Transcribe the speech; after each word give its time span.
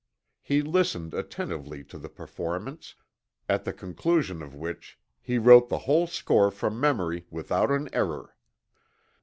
He 0.41 0.63
listened 0.63 1.13
attentively 1.13 1.83
to 1.83 1.99
the 1.99 2.09
performance, 2.09 2.95
at 3.47 3.65
the 3.65 3.71
conclusion 3.71 4.41
of 4.41 4.55
which 4.55 4.97
he 5.21 5.37
wrote 5.37 5.69
the 5.69 5.77
whole 5.85 6.07
score 6.07 6.49
from 6.49 6.79
memory 6.79 7.27
without 7.29 7.69
an 7.69 7.87
error. 7.93 8.35